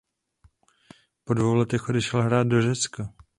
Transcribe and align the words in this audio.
Po 1.23 1.33
dvou 1.33 1.53
letech 1.53 1.89
odešel 1.89 2.21
hrát 2.21 2.43
do 2.47 2.61
Řecka. 2.61 3.13